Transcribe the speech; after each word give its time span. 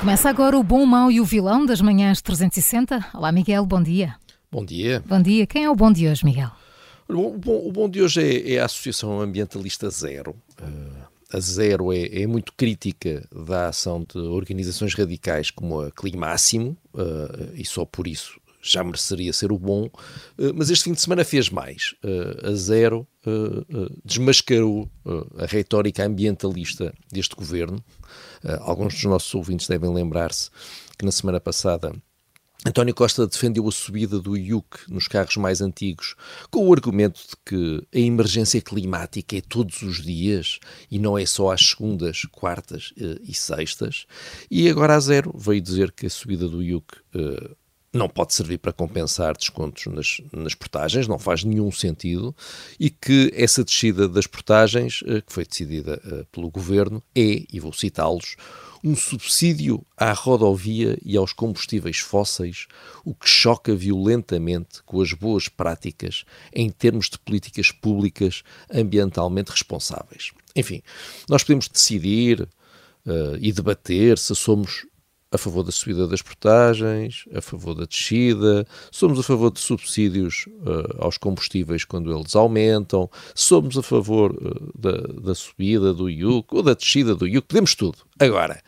Começa 0.00 0.30
agora 0.30 0.56
o 0.56 0.62
bom, 0.62 0.86
mau 0.86 1.10
e 1.10 1.20
o 1.20 1.24
vilão 1.24 1.66
das 1.66 1.80
manhãs 1.80 2.22
360. 2.22 3.04
Olá, 3.12 3.32
Miguel, 3.32 3.66
bom 3.66 3.82
dia. 3.82 4.14
Bom 4.50 4.64
dia. 4.64 5.02
Bom 5.04 5.20
dia. 5.20 5.44
Quem 5.44 5.64
é 5.64 5.70
o 5.70 5.74
bom 5.74 5.90
de 5.90 6.06
hoje, 6.06 6.24
Miguel? 6.24 6.50
O 7.08 7.36
bom, 7.36 7.66
o 7.66 7.72
bom 7.72 7.90
de 7.90 8.00
hoje 8.00 8.22
é, 8.22 8.54
é, 8.54 8.60
a 8.60 8.66
Associação 8.66 9.20
Ambientalista 9.20 9.90
Zero. 9.90 10.36
Uh, 10.60 11.02
a 11.32 11.40
Zero 11.40 11.92
é, 11.92 12.22
é, 12.22 12.26
muito 12.28 12.52
crítica 12.52 13.26
da 13.34 13.68
ação 13.68 14.06
de 14.08 14.18
organizações 14.18 14.94
radicais 14.94 15.50
como 15.50 15.80
a 15.80 15.90
Climáximo, 15.90 16.76
uh, 16.94 17.52
e 17.54 17.64
só 17.64 17.84
por 17.84 18.06
isso 18.06 18.40
já 18.60 18.82
mereceria 18.82 19.32
ser 19.32 19.52
o 19.52 19.58
bom, 19.58 19.84
uh, 19.86 20.54
mas 20.54 20.70
este 20.70 20.84
fim 20.84 20.92
de 20.92 21.00
semana 21.00 21.24
fez 21.24 21.50
mais. 21.50 21.94
a 22.44 22.52
Zero 22.52 23.06
desmascarou 24.04 24.90
a 25.36 25.46
retórica 25.46 26.04
ambientalista 26.04 26.94
deste 27.12 27.34
governo 27.34 27.84
alguns 28.60 28.94
dos 28.94 29.04
nossos 29.04 29.34
ouvintes 29.34 29.66
devem 29.68 29.92
lembrar-se 29.92 30.50
que 30.96 31.04
na 31.04 31.12
semana 31.12 31.38
passada 31.38 31.92
António 32.66 32.92
Costa 32.92 33.24
defendeu 33.24 33.68
a 33.68 33.72
subida 33.72 34.18
do 34.18 34.36
IUC 34.36 34.90
nos 34.90 35.06
carros 35.06 35.36
mais 35.36 35.60
antigos 35.60 36.16
com 36.50 36.66
o 36.66 36.72
argumento 36.72 37.20
de 37.20 37.36
que 37.46 37.86
a 37.94 37.98
emergência 38.00 38.60
climática 38.60 39.36
é 39.36 39.40
todos 39.40 39.80
os 39.82 40.02
dias 40.02 40.58
e 40.90 40.98
não 40.98 41.16
é 41.16 41.24
só 41.24 41.52
às 41.52 41.68
segundas, 41.68 42.22
quartas 42.32 42.92
e 42.96 43.32
sextas. 43.32 44.06
E 44.50 44.68
agora 44.68 44.96
a 44.96 45.00
zero 45.00 45.32
veio 45.38 45.60
dizer 45.60 45.92
que 45.92 46.06
a 46.06 46.10
subida 46.10 46.48
do 46.48 46.60
IUC 46.60 46.84
não 47.92 48.08
pode 48.08 48.34
servir 48.34 48.58
para 48.58 48.72
compensar 48.72 49.36
descontos 49.36 49.86
nas, 49.86 50.20
nas 50.32 50.54
portagens, 50.54 51.08
não 51.08 51.18
faz 51.18 51.42
nenhum 51.42 51.72
sentido, 51.72 52.34
e 52.78 52.90
que 52.90 53.32
essa 53.34 53.64
descida 53.64 54.08
das 54.08 54.26
portagens, 54.26 55.00
eh, 55.06 55.20
que 55.22 55.32
foi 55.32 55.44
decidida 55.44 56.00
eh, 56.04 56.26
pelo 56.30 56.50
governo, 56.50 57.02
é, 57.14 57.44
e 57.50 57.58
vou 57.60 57.72
citá-los, 57.72 58.36
um 58.84 58.94
subsídio 58.94 59.84
à 59.96 60.12
rodovia 60.12 60.98
e 61.02 61.16
aos 61.16 61.32
combustíveis 61.32 61.98
fósseis, 61.98 62.66
o 63.04 63.14
que 63.14 63.28
choca 63.28 63.74
violentamente 63.74 64.82
com 64.84 65.00
as 65.00 65.12
boas 65.12 65.48
práticas 65.48 66.24
em 66.52 66.70
termos 66.70 67.08
de 67.08 67.18
políticas 67.18 67.70
públicas 67.70 68.42
ambientalmente 68.72 69.50
responsáveis. 69.50 70.30
Enfim, 70.54 70.82
nós 71.28 71.42
podemos 71.42 71.68
decidir 71.68 72.42
uh, 72.42 73.36
e 73.40 73.52
debater 73.52 74.18
se 74.18 74.34
somos 74.34 74.86
a 75.30 75.36
favor 75.36 75.62
da 75.62 75.70
subida 75.70 76.06
das 76.06 76.22
portagens, 76.22 77.24
a 77.34 77.40
favor 77.40 77.74
da 77.74 77.84
descida, 77.84 78.66
somos 78.90 79.18
a 79.18 79.22
favor 79.22 79.50
de 79.50 79.60
subsídios 79.60 80.46
uh, 80.46 81.04
aos 81.04 81.18
combustíveis 81.18 81.84
quando 81.84 82.14
eles 82.14 82.34
aumentam, 82.34 83.10
somos 83.34 83.76
a 83.76 83.82
favor 83.82 84.32
uh, 84.32 84.78
da, 84.78 84.92
da, 85.20 85.34
subida 85.34 85.92
do 85.92 86.08
IUC 86.08 86.46
ou 86.54 86.62
da 86.62 86.74
descida 86.74 87.14
do 87.14 87.26
IUC, 87.26 87.46
podemos 87.46 87.74
tudo. 87.74 87.98
Agora, 88.18 88.60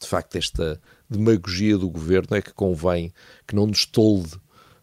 de 0.00 0.06
facto, 0.06 0.36
esta 0.36 0.80
demagogia 1.08 1.76
do 1.76 1.88
governo 1.88 2.36
é 2.36 2.42
que 2.42 2.52
convém 2.52 3.12
que 3.46 3.54
não 3.54 3.66
nos 3.66 3.84
tolde 3.84 4.38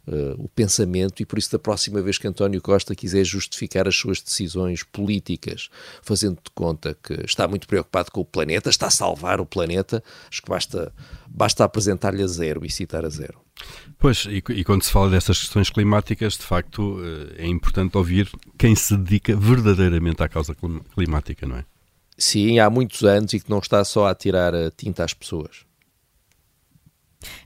uh, 0.07 0.43
o 0.43 0.49
pensamento 0.49 1.21
e 1.21 1.25
por 1.25 1.39
isso 1.39 1.51
da 1.51 1.59
próxima 1.59 2.01
vez 2.01 2.17
que 2.17 2.27
António 2.27 2.61
Costa 2.61 2.95
quiser 2.95 3.23
justificar 3.23 3.87
as 3.87 3.95
suas 3.95 4.21
decisões 4.21 4.83
políticas, 4.83 5.69
fazendo 6.01 6.35
de 6.35 6.51
conta 6.53 6.97
que 7.01 7.13
está 7.25 7.47
muito 7.47 7.67
preocupado 7.67 8.11
com 8.11 8.21
o 8.21 8.25
planeta, 8.25 8.69
está 8.69 8.87
a 8.87 8.91
salvar 8.91 9.39
o 9.39 9.45
planeta, 9.45 10.03
acho 10.29 10.41
que 10.41 10.49
basta, 10.49 10.93
basta 11.27 11.63
apresentar-lhe 11.63 12.23
a 12.23 12.27
zero 12.27 12.65
e 12.65 12.69
citar 12.69 13.05
a 13.05 13.09
zero. 13.09 13.39
Pois, 13.99 14.25
e, 14.25 14.43
e, 14.49 14.63
quando 14.63 14.83
se 14.83 14.91
fala 14.91 15.09
dessas 15.09 15.39
questões 15.39 15.69
climáticas, 15.69 16.33
de 16.33 16.43
facto, 16.43 16.99
eh, 17.37 17.43
é 17.43 17.47
importante 17.47 17.95
ouvir 17.97 18.29
quem 18.57 18.75
se 18.75 18.97
dedica 18.97 19.35
verdadeiramente 19.35 20.23
à 20.23 20.27
causa 20.27 20.55
climática, 20.93 21.45
não 21.45 21.57
é? 21.57 21.65
Sim, 22.17 22.59
há 22.59 22.69
muitos 22.69 23.03
anos 23.03 23.33
e 23.33 23.39
que 23.39 23.49
não 23.49 23.59
está 23.59 23.83
só 23.85 24.07
a 24.07 24.15
tirar 24.15 24.53
a 24.53 24.71
tinta 24.71 25.03
às 25.03 25.13
pessoas. 25.13 25.65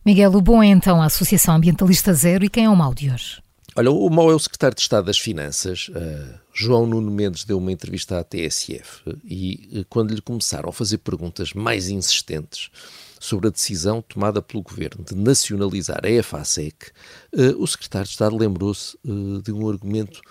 Miguel, 0.05 0.33
o 0.35 0.41
bom 0.41 0.61
é 0.61 0.67
então 0.67 1.01
a 1.01 1.05
Associação 1.05 1.55
Ambientalista 1.55 2.13
Zero 2.13 2.45
e 2.45 2.49
quem 2.49 2.65
é 2.65 2.69
o 2.69 2.75
mau 2.75 2.93
de 2.93 3.11
hoje? 3.11 3.41
Olha, 3.75 3.91
o 3.91 4.09
mau 4.09 4.31
é 4.31 4.33
o 4.33 4.39
secretário 4.39 4.75
de 4.75 4.81
Estado 4.81 5.05
das 5.05 5.19
Finanças, 5.19 5.89
uh, 5.89 6.39
João 6.51 6.87
Nuno 6.87 7.11
Mendes, 7.11 7.43
deu 7.43 7.59
uma 7.59 7.71
entrevista 7.71 8.17
à 8.17 8.23
TSF 8.23 9.03
e 9.23 9.69
uh, 9.71 9.85
quando 9.87 10.15
lhe 10.15 10.21
começaram 10.21 10.67
a 10.67 10.73
fazer 10.73 10.97
perguntas 10.97 11.53
mais 11.53 11.87
insistentes 11.87 12.71
sobre 13.19 13.49
a 13.49 13.51
decisão 13.51 14.01
tomada 14.01 14.41
pelo 14.41 14.63
governo 14.63 15.05
de 15.05 15.13
nacionalizar 15.15 15.99
a 16.03 16.09
EFASEC, 16.09 16.87
uh, 17.35 17.61
o 17.61 17.67
secretário 17.67 18.07
de 18.07 18.13
Estado 18.13 18.35
lembrou-se 18.35 18.97
de 19.43 19.51
um 19.51 19.69
argumento 19.69 20.21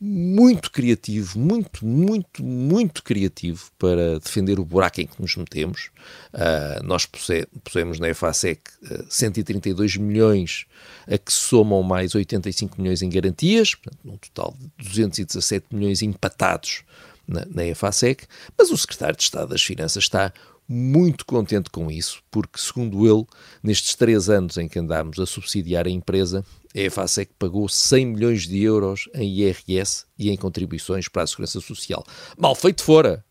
muito 0.00 0.70
criativo, 0.70 1.38
muito, 1.38 1.84
muito, 1.84 2.42
muito 2.42 3.02
criativo 3.02 3.70
para 3.78 4.18
defender 4.18 4.58
o 4.58 4.64
buraco 4.64 5.02
em 5.02 5.06
que 5.06 5.20
nos 5.20 5.36
metemos. 5.36 5.90
Uh, 6.32 6.82
nós 6.82 7.04
pusemos 7.04 8.00
na 8.00 8.08
EFASEC 8.08 8.62
uh, 8.82 9.04
132 9.10 9.96
milhões, 9.96 10.64
a 11.06 11.18
que 11.18 11.30
somam 11.30 11.82
mais 11.82 12.14
85 12.14 12.80
milhões 12.80 13.02
em 13.02 13.10
garantias, 13.10 13.74
portanto, 13.74 14.00
num 14.02 14.16
total 14.16 14.56
de 14.78 14.88
217 14.88 15.66
milhões 15.70 16.00
empatados 16.00 16.82
na, 17.28 17.44
na 17.44 17.66
EFASEC, 17.66 18.24
mas 18.56 18.70
o 18.70 18.78
secretário 18.78 19.16
de 19.16 19.22
Estado 19.22 19.50
das 19.50 19.62
Finanças 19.62 20.04
está 20.04 20.32
muito 20.72 21.26
contente 21.26 21.68
com 21.68 21.90
isso, 21.90 22.22
porque, 22.30 22.56
segundo 22.56 23.04
ele, 23.04 23.26
nestes 23.60 23.96
três 23.96 24.30
anos 24.30 24.56
em 24.56 24.68
que 24.68 24.78
andámos 24.78 25.18
a 25.18 25.26
subsidiar 25.26 25.84
a 25.88 25.90
empresa, 25.90 26.44
a 26.72 26.78
EFASEC 26.78 27.32
pagou 27.36 27.68
100 27.68 28.06
milhões 28.06 28.46
de 28.46 28.62
euros 28.62 29.08
em 29.12 29.28
IRS 29.28 30.04
e 30.16 30.30
em 30.30 30.36
contribuições 30.36 31.08
para 31.08 31.24
a 31.24 31.26
Segurança 31.26 31.60
Social. 31.60 32.04
Mal 32.38 32.54
feito 32.54 32.84
fora, 32.84 33.24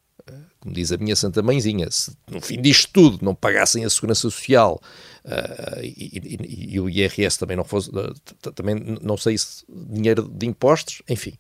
como 0.59 0.75
diz 0.75 0.91
a 0.91 0.97
minha 0.97 1.15
Santa 1.15 1.41
Mãezinha, 1.41 1.89
se 1.89 2.11
no 2.29 2.41
fim 2.41 2.61
disto 2.61 2.91
tudo 2.91 3.19
não 3.23 3.33
pagassem 3.33 3.85
a 3.85 3.89
Segurança 3.89 4.21
Social 4.21 4.81
uh, 5.25 5.81
e, 5.81 6.37
e, 6.39 6.73
e, 6.73 6.79
o 6.79 6.89
IRS 6.89 7.39
também 7.39 7.55
não 7.55 7.63
fosse, 7.63 7.89
uh, 7.91 8.51
também 8.53 8.75
não 9.01 9.15
sei 9.15 9.37
se 9.37 9.63
dinheiro 9.69 10.27
de 10.27 10.45
impostos, 10.45 11.01
enfim. 11.07 11.33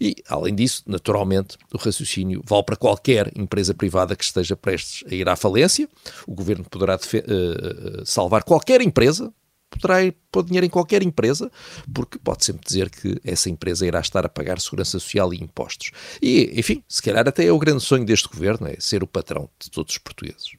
E, 0.00 0.16
além 0.28 0.54
disso, 0.54 0.82
naturalmente, 0.86 1.56
o 1.72 1.78
raciocínio 1.78 2.42
vale 2.46 2.64
para 2.64 2.76
qualquer 2.76 3.32
empresa 3.36 3.72
privada 3.72 4.14
que 4.14 4.24
esteja 4.24 4.56
prestes 4.56 5.04
a 5.10 5.14
ir 5.14 5.28
à 5.28 5.36
falência. 5.36 5.88
O 6.26 6.34
governo 6.34 6.64
poderá 6.64 6.96
uh, 6.96 8.04
salvar 8.04 8.44
qualquer 8.44 8.82
empresa, 8.82 9.32
poderá 9.78 10.12
pôr 10.30 10.44
dinheiro 10.44 10.66
em 10.66 10.70
qualquer 10.70 11.02
empresa, 11.02 11.50
porque 11.92 12.18
pode 12.18 12.44
sempre 12.44 12.66
dizer 12.66 12.90
que 12.90 13.20
essa 13.24 13.48
empresa 13.48 13.86
irá 13.86 14.00
estar 14.00 14.24
a 14.24 14.28
pagar 14.28 14.60
segurança 14.60 14.98
social 14.98 15.32
e 15.32 15.42
impostos. 15.42 15.90
E, 16.20 16.52
enfim, 16.58 16.82
se 16.88 17.02
calhar 17.02 17.26
até 17.26 17.46
é 17.46 17.52
o 17.52 17.58
grande 17.58 17.82
sonho 17.82 18.04
deste 18.04 18.28
governo, 18.28 18.66
é 18.66 18.76
ser 18.78 19.02
o 19.02 19.06
patrão 19.06 19.48
de 19.58 19.70
todos 19.70 19.92
os 19.92 19.98
portugueses. 19.98 20.52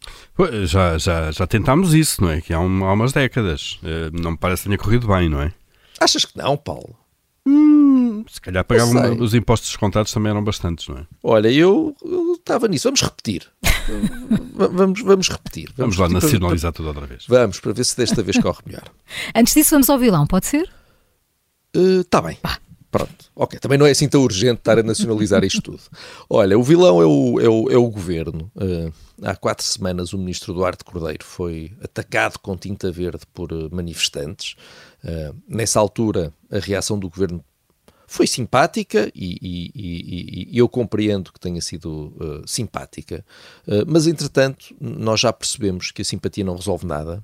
Já, 0.65 0.97
já, 0.97 1.31
já 1.31 1.47
tentámos 1.47 1.93
isso, 1.93 2.21
não 2.21 2.29
é? 2.29 2.41
Que 2.41 2.53
há, 2.53 2.59
um, 2.59 2.85
há 2.85 2.93
umas 2.93 3.13
décadas. 3.13 3.79
Eh, 3.83 4.09
não 4.13 4.31
me 4.31 4.37
parece 4.37 4.63
que 4.63 4.69
tenha 4.69 4.77
corrido 4.77 5.07
bem, 5.07 5.29
não 5.29 5.41
é? 5.41 5.53
Achas 5.99 6.25
que 6.25 6.37
não, 6.37 6.55
Paulo? 6.55 6.95
Hum, 7.45 8.25
se 8.29 8.41
calhar 8.41 8.63
pagavam 8.65 9.17
os 9.19 9.33
impostos 9.33 9.69
descontados 9.69 10.11
também 10.11 10.31
eram 10.31 10.43
bastantes, 10.43 10.87
não 10.87 10.97
é? 10.97 11.07
Olha, 11.23 11.49
eu 11.49 11.95
estava 12.37 12.67
nisso. 12.67 12.87
Vamos 12.87 13.01
repetir. 13.01 13.47
Vamos, 14.53 15.01
vamos 15.01 15.29
repetir. 15.29 15.71
Vamos, 15.75 15.95
vamos 15.95 15.97
lá 15.97 16.07
repetir 16.07 16.39
nacionalizar 16.39 16.71
para, 16.71 16.77
tudo 16.77 16.87
outra 16.87 17.05
vez. 17.05 17.25
Vamos, 17.27 17.59
para 17.59 17.73
ver 17.73 17.85
se 17.85 17.97
desta 17.97 18.21
vez 18.21 18.37
corre 18.37 18.59
melhor. 18.65 18.83
Antes 19.35 19.53
disso, 19.53 19.71
vamos 19.71 19.89
ao 19.89 19.97
vilão, 19.97 20.25
pode 20.25 20.45
ser? 20.47 20.69
Está 21.73 22.19
uh, 22.19 22.23
bem. 22.23 22.37
Pronto, 22.89 23.25
ok. 23.35 23.59
Também 23.59 23.77
não 23.77 23.85
é 23.85 23.91
assim 23.91 24.07
tão 24.07 24.21
urgente 24.21 24.59
estar 24.59 24.79
a 24.79 24.83
nacionalizar 24.83 25.43
isto 25.43 25.61
tudo. 25.61 25.81
Olha, 26.29 26.57
o 26.57 26.63
vilão 26.63 27.01
é 27.01 27.05
o, 27.05 27.39
é 27.39 27.49
o, 27.49 27.71
é 27.71 27.77
o 27.77 27.87
governo. 27.89 28.49
Uh, 28.55 28.91
há 29.21 29.35
quatro 29.35 29.65
semanas 29.65 30.13
o 30.13 30.17
ministro 30.17 30.53
Duarte 30.53 30.83
Cordeiro 30.85 31.23
foi 31.23 31.73
atacado 31.83 32.39
com 32.39 32.55
tinta 32.55 32.91
verde 32.91 33.23
por 33.33 33.51
uh, 33.51 33.69
manifestantes. 33.73 34.55
Uh, 35.03 35.35
nessa 35.47 35.79
altura, 35.79 36.33
a 36.49 36.59
reação 36.59 36.97
do 36.97 37.09
governo 37.09 37.43
foi 38.07 38.25
simpática 38.25 39.11
e, 39.13 39.37
e, 39.41 39.71
e, 39.75 40.47
e, 40.53 40.57
eu 40.57 40.69
compreendo 40.69 41.31
que 41.33 41.39
tenha 41.39 41.61
sido 41.61 42.13
uh, 42.15 42.47
simpática, 42.47 43.23
uh, 43.67 43.83
mas 43.85 44.07
entretanto 44.07 44.73
nós 44.79 45.19
já 45.19 45.33
percebemos 45.33 45.91
que 45.91 46.01
a 46.01 46.05
simpatia 46.05 46.45
não 46.45 46.55
resolve 46.55 46.85
nada 46.85 47.21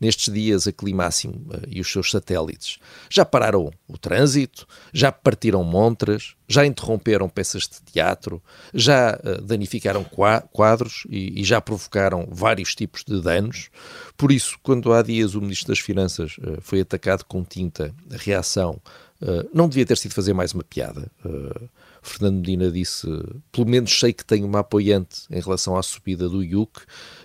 nestes 0.00 0.32
dias, 0.32 0.66
a 0.66 0.72
Climáximo 0.72 1.34
uh, 1.50 1.62
e 1.68 1.80
os 1.80 1.90
seus 1.90 2.10
satélites 2.10 2.78
já 3.10 3.24
pararam 3.24 3.70
o 3.86 3.98
trânsito, 3.98 4.66
já 4.92 5.12
partiram 5.12 5.62
montras, 5.62 6.34
já 6.48 6.64
interromperam 6.64 7.28
peças 7.28 7.64
de 7.64 7.92
teatro, 7.92 8.42
já 8.72 9.14
uh, 9.14 9.42
danificaram 9.42 10.04
quadros 10.52 11.06
e, 11.10 11.40
e, 11.40 11.44
já 11.44 11.60
provocaram 11.60 12.26
vários 12.30 12.74
tipos 12.74 13.04
de 13.04 13.20
danos. 13.20 13.68
Por 14.16 14.32
isso, 14.32 14.58
quando 14.62 14.92
há 14.92 15.02
dias 15.02 15.34
o 15.34 15.40
Ministro 15.40 15.68
das 15.68 15.78
Finanças 15.80 16.36
foi 16.60 16.80
atacado 16.80 17.24
com 17.24 17.44
tinta, 17.44 17.94
a 18.10 18.16
reação 18.16 18.80
não 19.52 19.68
devia 19.68 19.86
ter 19.86 19.96
sido 19.96 20.14
fazer 20.14 20.34
mais 20.34 20.52
uma 20.52 20.64
piada. 20.64 21.10
Fernando 22.06 22.36
Medina 22.36 22.70
disse, 22.70 23.06
pelo 23.50 23.66
menos 23.66 23.98
sei 23.98 24.12
que 24.12 24.24
tenho 24.24 24.46
uma 24.46 24.60
apoiante 24.60 25.22
em 25.30 25.40
relação 25.40 25.76
à 25.76 25.82
subida 25.82 26.28
do 26.28 26.42
IUC, 26.42 26.80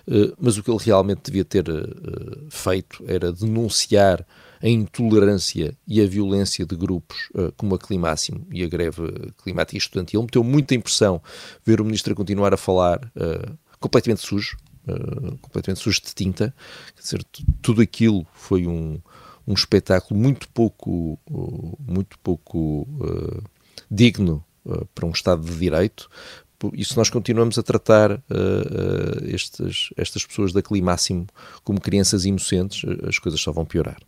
eh, 0.08 0.32
mas 0.38 0.58
o 0.58 0.62
que 0.62 0.70
ele 0.70 0.82
realmente 0.82 1.22
devia 1.24 1.44
ter 1.44 1.68
eh, 1.68 2.38
feito 2.50 3.04
era 3.06 3.32
denunciar 3.32 4.26
a 4.60 4.68
intolerância 4.68 5.76
e 5.86 6.00
a 6.00 6.06
violência 6.06 6.66
de 6.66 6.76
grupos 6.76 7.28
eh, 7.36 7.52
como 7.56 7.74
a 7.76 7.78
Climáximo 7.78 8.46
e 8.50 8.64
a 8.64 8.68
greve 8.68 9.32
climática 9.42 9.78
estudantil. 9.78 10.22
Meteu 10.22 10.42
muita 10.42 10.74
impressão 10.74 11.22
ver 11.64 11.80
o 11.80 11.84
ministro 11.84 12.12
a 12.12 12.16
continuar 12.16 12.52
a 12.52 12.56
falar 12.56 13.00
completamente 13.78 14.20
sujo, 14.22 14.56
completamente 15.40 15.80
sujo 15.80 16.00
de 16.00 16.14
tinta, 16.14 16.54
quer 16.94 17.02
dizer, 17.02 17.24
tudo 17.60 17.82
aquilo 17.82 18.26
foi 18.32 18.66
um, 18.66 19.00
um 19.46 19.54
espetáculo 19.54 20.18
muito 20.18 20.48
pouco, 20.48 21.18
muito 21.80 22.18
pouco 22.20 22.82
uh, 22.82 23.42
digno 23.90 24.44
para 24.94 25.06
um 25.06 25.10
Estado 25.10 25.42
de 25.42 25.56
Direito, 25.56 26.08
e 26.72 26.84
se 26.84 26.96
nós 26.96 27.10
continuamos 27.10 27.58
a 27.58 27.62
tratar 27.62 28.12
uh, 28.12 28.18
uh, 28.18 29.24
estes, 29.26 29.90
estas 29.96 30.24
pessoas 30.24 30.52
da 30.52 30.62
Climáximo 30.62 31.26
como 31.64 31.80
crianças 31.80 32.24
inocentes, 32.24 32.88
as 33.08 33.18
coisas 33.18 33.40
só 33.40 33.50
vão 33.50 33.64
piorar. 33.64 33.98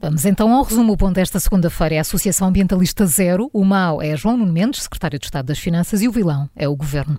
Vamos 0.00 0.24
então 0.24 0.52
ao 0.52 0.62
resumo. 0.62 0.92
O 0.92 0.96
ponto 0.96 1.14
desta 1.14 1.40
segunda-feira 1.40 1.96
é 1.96 1.98
a 1.98 2.02
Associação 2.02 2.48
Ambientalista 2.48 3.06
Zero. 3.06 3.50
O 3.52 3.64
mau 3.64 4.00
é 4.00 4.16
João 4.16 4.36
Nuno 4.36 4.52
Mendes, 4.52 4.82
secretário 4.82 5.18
de 5.18 5.26
Estado 5.26 5.46
das 5.46 5.58
Finanças, 5.58 6.00
e 6.02 6.08
o 6.08 6.12
vilão 6.12 6.48
é 6.54 6.68
o 6.68 6.76
Governo. 6.76 7.18